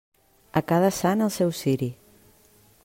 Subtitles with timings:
[0.61, 1.91] A cada sant, el seu ciri.